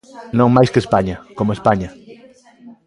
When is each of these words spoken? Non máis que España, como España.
Non 0.37 0.49
máis 0.55 0.69
que 0.73 0.81
España, 0.83 1.15
como 1.37 1.51
España. 1.57 1.89